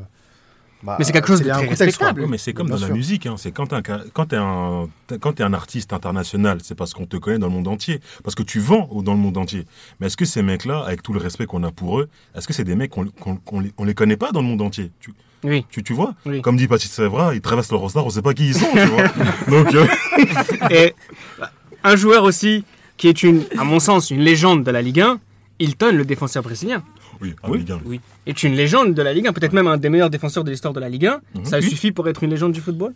[0.84, 2.20] bah, Mais c'est quelque chose de très respectable.
[2.22, 3.26] Oui, mais c'est comme Bien dans la musique.
[3.26, 3.34] Hein.
[3.36, 3.66] C'est quand
[4.14, 4.88] quand t'es un,
[5.20, 8.00] quand t'es un artiste international, c'est parce qu'on te connaît dans le monde entier.
[8.22, 9.66] Parce que tu vends dans le monde entier.
[9.98, 12.52] Mais est-ce que ces mecs-là, avec tout le respect qu'on a pour eux, est-ce que
[12.54, 14.92] c'est des mecs qu'on qu'on les, on les connaît pas dans le monde entier?
[15.00, 15.66] Tu, Oui.
[15.68, 16.14] tu, tu vois?
[16.24, 16.40] Oui.
[16.42, 18.70] Comme dit Patrice Evra, ils traversent l'Eurostar, on sait pas qui ils sont.
[18.72, 19.08] tu vois
[19.48, 19.86] Donc, euh,
[20.70, 20.94] Et
[21.84, 22.64] un joueur aussi
[22.96, 25.18] qui est une, à mon sens, une légende de la Ligue 1,
[25.60, 26.82] Hilton, le défenseur brésilien.
[27.20, 27.58] oui, ah, Oui.
[27.58, 27.80] Ligue un.
[28.26, 30.74] est une légende de la Ligue 1, peut-être même un des meilleurs défenseurs de l'histoire
[30.74, 31.20] de la Ligue 1.
[31.36, 31.44] Mhm.
[31.44, 31.68] Ça Oui.
[31.68, 32.92] suffit pour être une légende du football?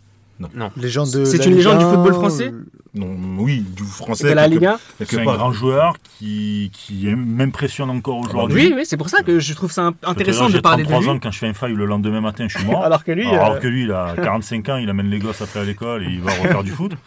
[0.75, 2.47] Légende de C'est la une Ligue légende du 1, football français?
[2.51, 2.63] euh,
[2.95, 4.27] Non, oui, du français.
[4.27, 8.67] de la Ligue 1 quelque C'est un grand joueur qui, qui m'impressionne encore aujourd'hui.
[8.67, 10.89] Oui, oui, c'est pour ça que je trouve ça intéressant dire, de parler J'ai de
[10.89, 11.17] 33 lui.
[11.17, 12.83] ans, quand je fais un faille le lendemain matin, je suis mort.
[12.85, 15.41] Alors que lui, Alors euh, que lui, il a 45 ans, il amène les gosses
[15.41, 16.91] après à l'école et il va refaire du foot.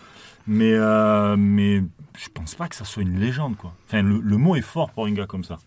[0.47, 1.83] Mais, euh, mais
[2.17, 3.73] je pense pas que ça soit une légende, quoi.
[3.89, 5.59] Enfin, le, le mot est fort pour un gars comme ça.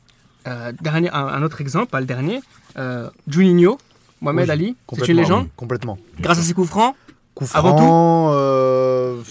[0.47, 2.39] euh, dernier, un, un autre exemple, pas le dernier,
[2.77, 3.77] euh, Juninho,
[4.21, 5.43] Mohamed Oui, Ali, c'est une légende.
[5.45, 5.97] oui, Complètement.
[6.19, 6.95] Grâce à ses coups francs,
[7.35, 9.21] Coup Avant franc, euh,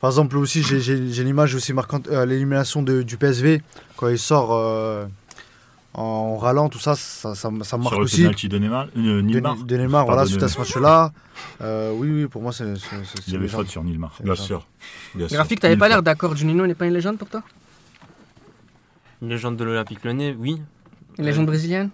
[0.00, 3.60] par exemple aussi j'ai- l'image aussi marquante à l'élimination de- du PSV
[3.96, 5.04] quand il sort euh,
[5.94, 8.86] en râlant tout ça ça, ça, ça marque Sur le aussi penalty de Neymar.
[8.96, 9.56] euh, de, Neymar.
[9.56, 11.12] de Neymar voilà suite à ce match-là
[11.60, 12.64] Euh, oui oui pour moi c'est
[13.26, 14.12] Il y avait faute sur Neymar.
[14.16, 14.66] C'est Bien sûr.
[15.14, 15.36] Bien sûr.
[15.36, 17.42] Graphique, t'avais pas l'air d'accord, Juninho n'est pas une légende pour toi?
[19.20, 20.60] Une légende de l'Olympique Lyonnais, oui.
[21.18, 21.90] Une légende brésilienne?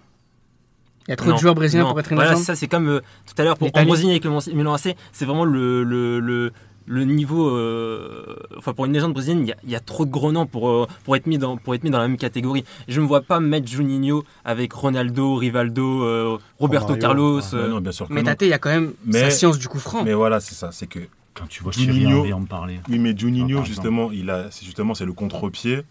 [1.07, 1.89] Il y a trop Non, de joueurs brésiliens non.
[1.89, 2.45] pour être une Voilà, légende?
[2.45, 3.69] ça c'est comme euh, tout à l'heure pour.
[3.73, 6.53] Ambrosini avec le Milan AC, c'est vraiment le, le, le,
[6.91, 7.55] le niveau.
[7.55, 10.31] euh, enfin, pour une légende brésilienne, il y a, il y a trop de gros
[10.31, 12.65] noms pour, euh, pour, être mis dans, pour être mis dans la même catégorie.
[12.87, 17.41] Je ne me vois pas mettre Juninho avec Ronaldo, Rivaldo, euh, Roberto Romario, Carlos.
[17.53, 18.23] Ah, euh, non, bien sûr que Mais.
[18.23, 20.03] Tate, il y a quand même Mais- sa science du coup franc.
[20.03, 20.71] Mais voilà, c'est ça.
[20.71, 20.99] C'est que
[21.35, 22.79] Quand tu vois Juninho- en parler.
[22.89, 25.81] Oui, mais Ah, Juninho, par justement, il a, c'est justement, c'est le contre-pied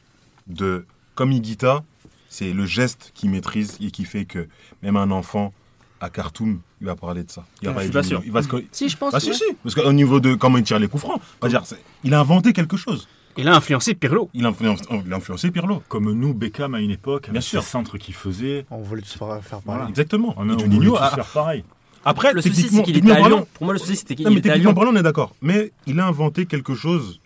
[0.48, 0.84] de,
[1.14, 1.84] comme Higuita,
[2.28, 4.48] c'est le geste qu'il maîtrise et qui fait que
[4.82, 5.52] même un enfant
[6.00, 7.44] à Khartoum, il va parler de ça.
[7.60, 8.22] Il va Je parler suis pas sûr.
[8.24, 9.14] Il va se Si, je pense.
[9.14, 9.34] Ah si, ouais.
[9.34, 9.44] si.
[9.62, 11.62] Parce qu'au niveau de comment il tire les coups francs, dire,
[12.04, 13.08] il a inventé quelque chose.
[13.36, 14.30] Il a influencé Pirlo.
[14.34, 15.82] Il a influencé, il a influencé Pirlo.
[15.88, 17.62] Comme nous, Beckham à une époque, Bien avec sûr.
[17.62, 18.66] ces centres qu'il faisait.
[18.70, 19.80] on voulait tous faire, faire Voilà.
[19.80, 20.34] pareil Exactement.
[20.36, 21.64] On on voulait tous ah, faire pareil.
[22.04, 23.46] après, Le souci, c'est techniquement- qu'il était à Lyon.
[23.54, 24.74] Pour moi, le souci, c'était qu'il Non, mais était à Lyon.
[24.74, 25.34] parlant, on est d'accord.
[25.40, 27.20] Mais il a inventé quelque chose.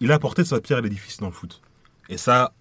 [0.00, 1.60] Il a apporté sa pierre à l'édifice dans le foot.
[2.08, 2.52] Et ça,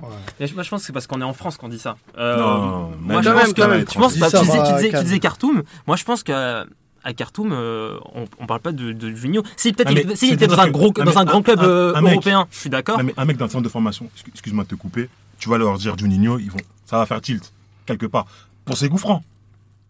[0.00, 1.96] Moi, je pense que c'est parce qu'on est en France qu'on dit ça.
[2.16, 5.04] Euh, Non, moi, je pense que tu penses Tu disais, va, tu disais, tu calme.
[5.04, 5.62] disais Khartoum.
[5.86, 6.64] Moi, je pense qu'à
[7.04, 9.42] à Khartoum, euh, on, on parle pas de, de Juninho.
[9.56, 11.64] Si peut-être Ah, s'il était dans un que- gros, dans mais un grand club un-
[11.64, 13.02] euh, un mec- européen, je suis d'accord.
[13.02, 15.08] Mais un mec d'un centre de formation, excu- excuse-moi de te couper,
[15.38, 17.52] tu vas leur dire Juninho, ils vont, ça va faire tilt,
[17.86, 18.26] quelque part,
[18.64, 19.22] pour ses coups francs.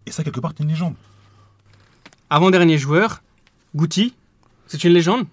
[0.07, 0.95] Et ça, quelque part, t'es une légende.
[2.31, 3.23] Avant-dernier joueur,
[3.75, 4.15] Guti,
[4.67, 5.25] c'est une légende?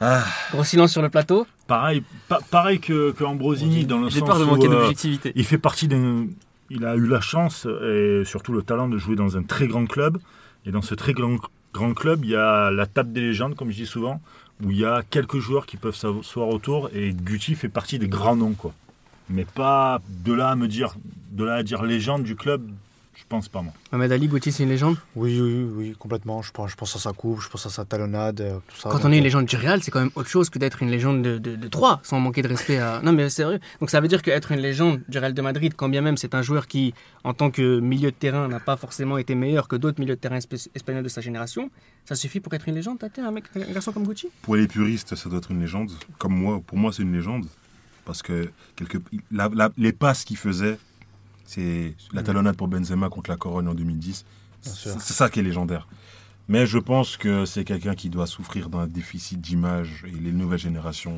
[0.00, 0.24] Ah.
[0.52, 1.46] Gros silence sur le plateau.
[1.68, 5.32] Pareil, pa- pareil que, que Ambrosini dans le sens peur de où, manquer euh, d'objectivité.
[5.36, 6.26] il fait partie d'un.
[6.70, 9.86] Il a eu la chance et surtout le talent de jouer dans un très grand
[9.86, 10.18] club.
[10.66, 11.36] Et dans ce très grand,
[11.72, 14.20] grand club, il y a la table des légendes, comme je dis souvent,
[14.64, 16.90] où il y a quelques joueurs qui peuvent s'asseoir autour.
[16.94, 18.72] Et Guti fait partie des grands noms, quoi.
[19.30, 20.94] Mais pas de là à me dire,
[21.32, 22.62] de là à dire légende du club,
[23.20, 23.72] je pense pas moi.
[23.92, 24.96] Mohamed Ali, Guti, c'est une légende.
[25.16, 26.40] Oui, oui, oui, complètement.
[26.40, 28.88] Je pense, je pense à sa coupe, je pense à sa talonnade, euh, tout ça.
[28.90, 30.82] Quand on est une euh, légende du Real, c'est quand même autre chose que d'être
[30.82, 33.00] une légende de, de, de Troyes, sans manquer de respect à.
[33.04, 33.58] Non, mais sérieux.
[33.80, 36.34] Donc ça veut dire qu'être une légende du Real de Madrid, quand bien même c'est
[36.34, 39.76] un joueur qui, en tant que milieu de terrain, n'a pas forcément été meilleur que
[39.76, 41.70] d'autres milieux de terrain espa- espagnols de sa génération,
[42.04, 44.28] ça suffit pour être une légende, t'as été un, mec, un garçon comme Gucci?
[44.42, 45.90] Pour les puristes, ça doit être une légende.
[46.18, 47.46] Comme moi, pour moi, c'est une légende.
[48.04, 48.96] Parce que quelque,
[49.30, 50.78] la- la- les passes qu'il faisait,
[51.48, 54.24] c'est la talonnade pour Benzema contre la Corogne en 2010.
[54.64, 54.92] Bien sûr.
[55.00, 55.88] C'est ça qui est légendaire.
[56.50, 60.58] Mais je pense que c'est quelqu'un qui doit souffrir d'un déficit d'image et les nouvelles
[60.58, 61.16] générations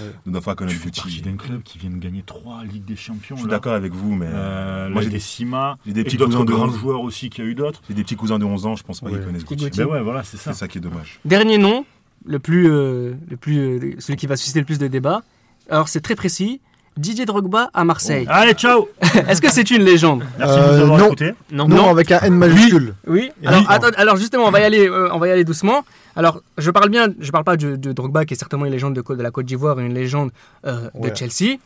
[0.00, 0.06] Ouais.
[0.26, 1.20] ne doivent pas connaître Gucci.
[1.20, 3.36] d'un club qui vient de gagner trois Ligues des Champions.
[3.36, 6.16] Je suis d'accord avec vous, mais Euh, moi j'ai des, Decima, j'ai des et petits
[6.16, 7.80] cousins de grands 11 joueurs aussi qu'il y a eu d'autres.
[7.88, 9.12] j'ai des petits cousins de 11 ans, je pense pas Ouais.
[9.12, 9.64] qu'ils connaissent Gucci.
[9.66, 9.78] Gucci.
[9.78, 10.52] Ben ouais, voilà, c'est ça.
[10.52, 11.20] C'est ça qui est dommage.
[11.24, 11.84] Dernier nom,
[12.24, 15.22] le plus, euh, le plus, euh, celui qui va susciter le plus de débats.
[15.68, 16.60] Alors c'est très précis.
[16.96, 18.24] Didier Drogba à Marseille.
[18.28, 18.88] Allez, ciao
[19.28, 20.22] Est-ce que c'est une légende?
[20.38, 21.06] Merci de Euh, nous avoir non.
[21.06, 21.32] écoutés.
[21.50, 22.94] Non, Non, avec un N majuscule.
[23.06, 23.32] Oui.
[23.44, 23.66] Alors, oui.
[23.68, 25.84] attends, alors justement, on va y aller, euh, on va y aller doucement.
[26.16, 28.94] Alors, je parle bien, je parle pas de, de Drogba qui est certainement une légende
[28.94, 30.30] de, Côte- de la Côte d'Ivoire, une légende
[30.66, 31.14] euh, de Ouais.
[31.16, 31.56] Chelsea.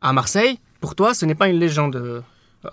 [0.00, 2.20] À Marseille, pour toi, ce n'est pas une légende, euh,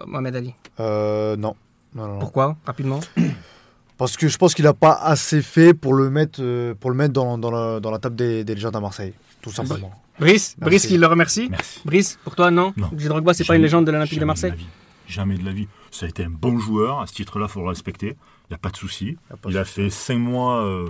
[0.08, 0.54] Mohamed Ali?
[0.80, 1.56] Euh, non.
[1.94, 2.20] Non.
[2.20, 2.56] Pourquoi?
[2.66, 3.00] Rapidement.
[3.98, 6.96] Parce que je pense qu'il n'a pas assez fait pour le mettre, euh, pour le
[6.96, 9.14] mettre dans, dans, la, dans la table des, des légendes à Marseille.
[9.42, 9.92] Tout simplement.
[10.20, 10.70] Brice, Merci.
[10.70, 11.48] Brice qui le remercie.
[11.50, 11.80] Merci.
[11.86, 12.90] Brice, pour toi, non, Non.
[12.94, 14.50] Drogba, c'est pas une légende de l'Olympique de jamais Marseille?
[14.52, 14.68] la vie.
[15.08, 15.68] Jamais de la vie.
[15.92, 17.00] Ça a été un bon joueur.
[17.00, 18.10] À ce titre-là, il faut le respecter.
[18.10, 19.18] Il n'y a pas de souci.
[19.48, 20.90] Il de a fait cinq mois euh,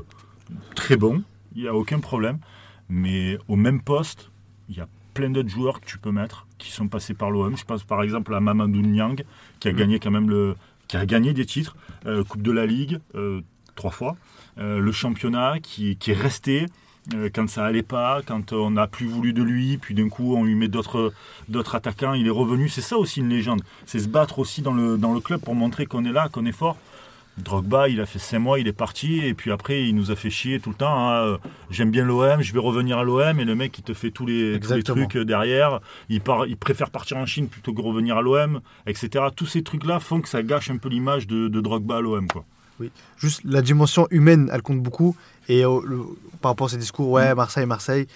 [0.75, 1.23] très bons.
[1.55, 2.39] Il n'y a aucun problème.
[2.89, 4.29] Mais au même poste,
[4.67, 7.55] il y a plein d'autres joueurs que tu peux mettre qui sont passés par l'OM.
[7.55, 9.23] Je pense par exemple à Mamadou Niang
[9.59, 10.55] qui a gagné quand même le,
[10.87, 13.41] qui a gagné des titres, euh, Coupe de la Ligue euh,
[13.75, 14.17] trois fois,
[14.57, 16.65] le championnat qui, qui est resté
[17.33, 20.43] quand ça allait pas, quand on n'a plus voulu de lui, puis d'un coup on
[20.43, 21.13] lui met d'autres
[21.47, 22.69] d'autres attaquants, il est revenu.
[22.69, 23.61] C'est ça aussi une légende.
[23.85, 26.45] C'est se battre aussi dans le, dans le club pour montrer qu'on est là, qu'on
[26.45, 26.77] est fort.
[27.37, 30.15] Drogba, il a fait 5 mois, il est parti, et puis après, il nous a
[30.17, 31.09] fait chier tout le temps.
[31.09, 31.13] hein.
[31.23, 31.37] Euh,
[31.69, 34.25] J'aime bien l'OM, je vais revenir à l'OM, et le mec, il te fait tous
[34.25, 35.05] les, tous les Exactement.
[35.07, 35.79] trucs euh, derrière.
[36.09, 39.23] Il, part, il préfère partir en Chine plutôt que revenir à l'OM, etc.
[39.33, 42.27] Tous ces trucs-là font que ça gâche un peu l'image de, de Drogba à l'OM.
[42.27, 42.43] quoi.
[43.17, 45.15] Juste la dimension humaine, elle compte beaucoup.
[45.47, 46.03] Et euh, le-
[46.41, 48.07] par rapport à ces discours, ouais, Marseille, Marseille,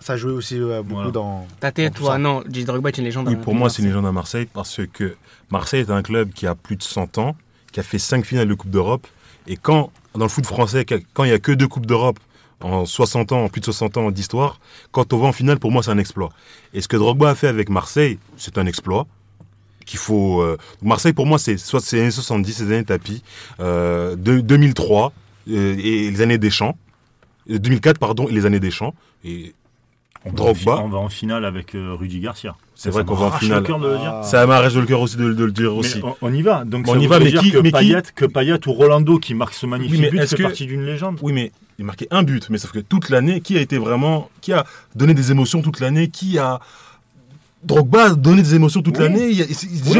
[0.00, 1.10] ça joué aussi euh, beaucoup Voilà.
[1.10, 1.46] dans.
[1.60, 2.18] Tate, Pour toi, ça.
[2.18, 3.28] non, Didier Drogba est une légende.
[3.28, 5.14] Oui, pour moi, c'est une légende à Marseille parce que
[5.50, 7.36] Marseille est un club qui a plus de 100 ans,
[7.72, 9.06] qui a fait 5 finales de Coupe d'Europe.
[9.46, 12.18] Et quand, dans le foot français, quand il n'y a que deux Coupes d'Europe
[12.60, 14.60] en 60 ans, en plus de 60 ans d'histoire,
[14.92, 16.30] quand on va en finale, pour moi, c'est un exploit.
[16.74, 19.06] Et ce que Drogba a fait avec Marseille, c'est un exploit.
[19.84, 20.40] Qu'il faut.
[20.42, 23.22] euh, Marseille, pour moi, c'est soit c'est les années 70, c'est les années tapis,
[23.60, 25.12] euh, de- 2003
[25.50, 26.76] euh, et les années Deschamps.
[27.50, 28.94] Euh, 2004, pardon, et les années Deschamps.
[29.24, 29.54] Et
[30.24, 30.78] On Drogba.
[30.78, 32.54] on va en finale avec euh, Rudy Garcia.
[32.76, 33.58] c'est Ça vrai qu'on va en finale.
[33.58, 34.20] le cœur de le dire.
[34.22, 36.00] Ça m'arrache le cœur aussi de, de le dire aussi.
[36.04, 36.64] on, on y va.
[36.64, 38.72] Donc Bon, ça on y va, mais dire qui- que, mais qui- que Payet ou
[38.72, 41.18] Rolando qui marque ce magnifique Oui, but est-ce fait que- partie d'une légende.
[41.22, 43.78] Oui, mais il a marqué un but, mais sauf que toute l'année, qui a été
[43.78, 44.30] vraiment.
[44.40, 44.64] Qui a
[44.94, 46.60] donné des émotions toute l'année Qui a.
[47.64, 49.02] Drogba a donné des émotions toute Oui.
[49.04, 49.28] l'année.
[49.30, 49.98] Il, il, il- Oui,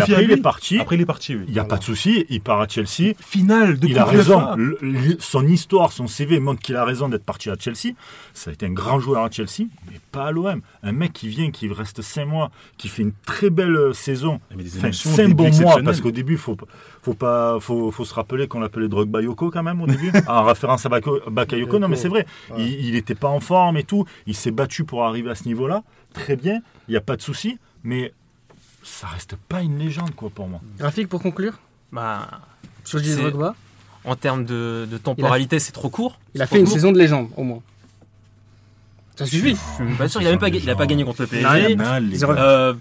[0.00, 0.78] après, il est parti.
[0.78, 1.42] Après, il est parti, oui.
[1.46, 3.14] Il n'y a pas de souci, il part à Chelsea.
[3.20, 4.38] Finale de Il a raison.
[4.40, 4.54] UEFA.
[4.56, 7.94] Le- le- son histoire, son CV montre qu'il a raison d'être parti à Chelsea.
[8.32, 10.62] Ça a été un grand joueur à Chelsea, mais pas à l'OM.
[10.82, 14.40] Un mec qui vient, qui reste 5 mois, qui fait une très belle euh, saison.
[14.56, 16.56] Mais des Enfin, émotions, 5 des buts bons mois, parce qu'au début, faut,
[17.02, 20.44] faut, pas, faut, faut se rappeler qu'on l'appelait Drogba Yoko quand même au début, en
[20.44, 21.78] référence à Bakayoko.
[21.78, 22.64] Non, mais c'est vrai, Ouais.
[22.64, 24.04] il n'était pas en forme et tout.
[24.26, 25.82] Il s'est battu pour arriver à ce niveau-là.
[26.14, 28.12] Très bien, il n'y a pas de souci, mais
[28.82, 30.60] ça reste pas une légende, quoi, pour moi.
[30.80, 31.54] Rafik, pour conclure,
[31.92, 32.28] Bah,
[32.84, 33.54] sur Drogba,
[34.04, 36.18] en termes de, de temporalité, c'est trop court.
[36.34, 36.74] il a fait une court.
[36.74, 37.60] saison de légende, au moins.
[39.16, 39.54] Ça suffit.
[39.54, 40.22] Je suis même pas sûr.
[40.22, 41.76] Il a même pas, il a pas gagné contre le PSG.
[42.22, 42.74] Euh,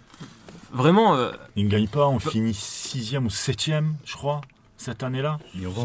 [0.74, 3.70] vraiment, euh, Il ne gagne pas, on finit 6 ou 7
[4.06, 4.42] je crois,
[4.78, 5.38] cette année-là.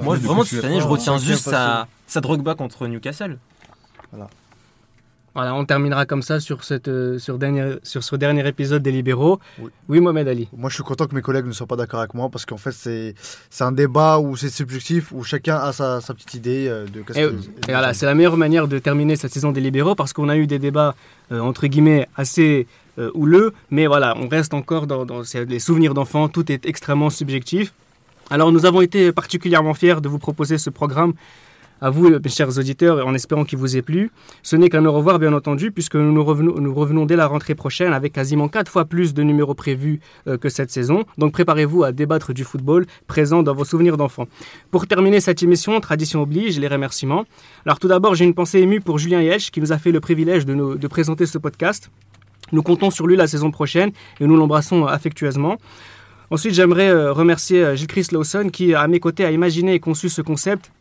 [0.02, 3.38] Moi vraiment cette année, je retiens juste sa, sa Drogba contre Newcastle.
[5.34, 8.90] Voilà, on terminera comme ça sur, cette, euh, sur, dernier, sur ce dernier épisode des
[8.90, 9.38] Libéraux.
[9.58, 9.70] Oui.
[9.86, 10.48] Oui, Mohamed Ali.
[10.56, 12.56] Moi, je suis content que mes collègues ne soient pas d'accord avec moi parce qu'en
[12.56, 13.14] fait, c'est
[13.50, 17.02] c'est un débat où c'est subjectif, où chacun a sa, sa petite idée euh, de
[17.02, 19.94] qu'est-ce Et, que- et voilà, c'est la meilleure manière de terminer cette saison des libéraux
[19.94, 20.94] parce qu'on a eu des débats
[21.30, 22.66] euh, entre guillemets assez
[22.98, 27.10] euh, houleux, mais voilà, on reste encore dans, dans les souvenirs d'enfants, tout est extrêmement
[27.10, 27.72] subjectif.
[28.30, 31.12] Alors nous avons été particulièrement fiers de vous proposer ce programme
[31.82, 34.10] à vous, mes chers auditeurs, en espérant qu'il vous ait plu.
[34.42, 37.54] Ce n'est qu'un au revoir, bien entendu, puisque nous, revenons, nous revenons dès la rentrée
[37.54, 41.04] prochaine avec quasiment quatre fois plus de numéros prévus euh, que cette saison.
[41.18, 44.26] Donc préparez-vous à débattre du football présent dans vos souvenirs d'enfants.
[44.70, 47.26] Pour terminer cette émission, tradition oblige, les remerciements.
[47.66, 50.00] Alors tout d'abord, j'ai une pensée émue pour Julien Yelch qui nous a fait le
[50.00, 51.90] privilège de, nous- de présenter ce podcast.
[52.52, 55.56] Nous comptons sur lui la saison prochaine et nous l'embrassons affectueusement.
[56.30, 60.08] Ensuite, j'aimerais euh, remercier euh, Gilles-Chris Lawson qui, à mes côtés, a imaginé et conçu
[60.08, 60.72] ce concept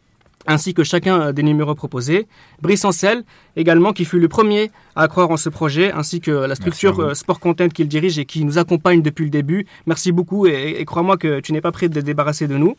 [0.48, 2.28] ainsi que chacun euh, des numéros proposés.
[2.62, 3.24] Brice Ancel,
[3.56, 7.14] également, qui fut le premier à croire en ce projet, ainsi que la structure euh,
[7.14, 9.66] Sport Content qu'il dirige et qui nous accompagne depuis le début.
[9.86, 12.76] Merci beaucoup et, et crois-moi que tu n'es pas prêt de te débarrasser de nous.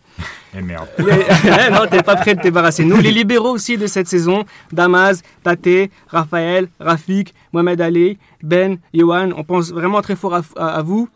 [0.56, 0.88] Eh merde.
[0.98, 1.04] Les-
[1.72, 2.84] non, t'es pas prêt de te débarrasser.
[2.84, 9.30] Nous, les libéraux aussi de cette saison, Damas, Tate, Raphaël, Rafik, Mohamed Ali, Ben, Yohan,
[9.36, 11.08] on pense vraiment très fort à, à- à vous.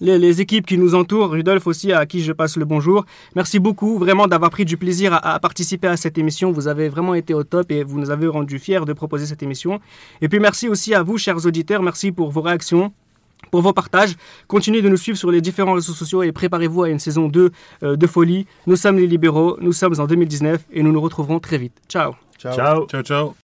[0.00, 3.06] Les, les équipes qui nous entourent, Rudolf aussi, à qui je passe le bonjour.
[3.36, 6.50] Merci beaucoup vraiment d'avoir pris du plaisir à, à participer à cette émission.
[6.50, 9.42] Vous avez vraiment été au top et vous nous avez rendu fiers de proposer cette
[9.42, 9.80] émission.
[10.20, 11.82] Et puis merci aussi à vous, chers auditeurs.
[11.82, 12.92] Merci pour vos réactions
[13.50, 14.14] pour vos partages.
[14.48, 17.50] Continuez de nous suivre sur les différents réseaux sociaux et préparez-vous à une saison 2
[17.82, 18.46] euh, de folie.
[18.66, 21.76] Nous sommes les libéraux, nous sommes en 2019 et nous nous retrouverons très vite.
[21.88, 22.54] Ciao Ciao.
[22.54, 22.86] Ciao.
[22.86, 23.32] Ciao, ciao.